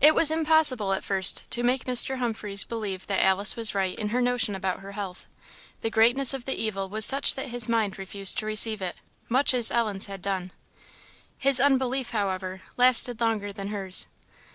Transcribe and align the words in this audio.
It 0.00 0.14
was 0.14 0.30
impossible 0.30 0.94
at 0.94 1.04
first 1.04 1.50
to 1.50 1.62
make 1.62 1.84
Mr. 1.84 2.16
Humphreys 2.20 2.64
believe 2.64 3.06
that 3.06 3.22
Alice 3.22 3.54
was 3.54 3.74
right 3.74 3.98
in 3.98 4.08
her 4.08 4.22
notion 4.22 4.54
about 4.54 4.80
her 4.80 4.92
health. 4.92 5.26
The 5.82 5.90
greatness 5.90 6.32
of 6.32 6.46
the 6.46 6.58
evil 6.58 6.88
was 6.88 7.04
such 7.04 7.34
that 7.34 7.48
his 7.48 7.68
mind 7.68 7.98
refused 7.98 8.38
to 8.38 8.46
receive 8.46 8.80
it, 8.80 8.96
much 9.28 9.52
as 9.52 9.70
Ellen's 9.70 10.06
had 10.06 10.22
done. 10.22 10.52
His 11.36 11.60
unbelief, 11.60 12.12
however, 12.12 12.62
lasted 12.78 13.20
longer 13.20 13.52
than 13.52 13.68
hers. 13.68 14.06